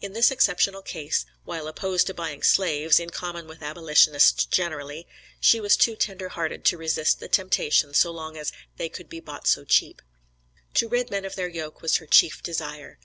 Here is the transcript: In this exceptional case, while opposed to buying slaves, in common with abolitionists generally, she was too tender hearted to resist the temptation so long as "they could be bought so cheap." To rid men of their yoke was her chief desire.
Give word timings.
In 0.00 0.14
this 0.14 0.30
exceptional 0.30 0.80
case, 0.80 1.26
while 1.44 1.68
opposed 1.68 2.06
to 2.06 2.14
buying 2.14 2.42
slaves, 2.42 2.98
in 2.98 3.10
common 3.10 3.46
with 3.46 3.60
abolitionists 3.62 4.46
generally, 4.46 5.06
she 5.38 5.60
was 5.60 5.76
too 5.76 5.96
tender 5.96 6.30
hearted 6.30 6.64
to 6.64 6.78
resist 6.78 7.20
the 7.20 7.28
temptation 7.28 7.92
so 7.92 8.10
long 8.10 8.38
as 8.38 8.52
"they 8.78 8.88
could 8.88 9.10
be 9.10 9.20
bought 9.20 9.46
so 9.46 9.64
cheap." 9.66 10.00
To 10.72 10.88
rid 10.88 11.10
men 11.10 11.26
of 11.26 11.34
their 11.36 11.46
yoke 11.50 11.82
was 11.82 11.96
her 11.96 12.06
chief 12.06 12.42
desire. 12.42 12.98